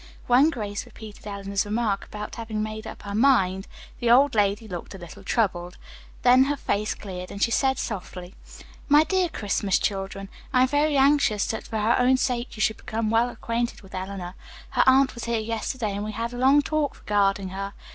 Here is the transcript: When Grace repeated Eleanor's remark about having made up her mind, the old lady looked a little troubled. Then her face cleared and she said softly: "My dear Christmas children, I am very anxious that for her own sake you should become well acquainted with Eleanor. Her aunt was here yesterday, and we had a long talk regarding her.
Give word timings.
When 0.25 0.49
Grace 0.49 0.87
repeated 0.87 1.27
Eleanor's 1.27 1.63
remark 1.63 2.05
about 2.07 2.33
having 2.33 2.63
made 2.63 2.87
up 2.87 3.03
her 3.03 3.13
mind, 3.13 3.67
the 3.99 4.09
old 4.09 4.33
lady 4.33 4.67
looked 4.67 4.95
a 4.95 4.97
little 4.97 5.23
troubled. 5.23 5.77
Then 6.23 6.45
her 6.45 6.57
face 6.57 6.95
cleared 6.95 7.29
and 7.29 7.39
she 7.39 7.51
said 7.51 7.77
softly: 7.77 8.33
"My 8.89 9.03
dear 9.03 9.29
Christmas 9.29 9.77
children, 9.77 10.29
I 10.53 10.63
am 10.63 10.67
very 10.69 10.97
anxious 10.97 11.45
that 11.51 11.67
for 11.67 11.77
her 11.77 11.99
own 11.99 12.17
sake 12.17 12.55
you 12.57 12.61
should 12.61 12.77
become 12.77 13.11
well 13.11 13.29
acquainted 13.29 13.81
with 13.83 13.93
Eleanor. 13.93 14.33
Her 14.71 14.83
aunt 14.87 15.13
was 15.13 15.25
here 15.25 15.37
yesterday, 15.39 15.91
and 15.91 16.03
we 16.03 16.13
had 16.13 16.33
a 16.33 16.37
long 16.39 16.63
talk 16.63 16.97
regarding 16.97 17.49
her. 17.49 17.75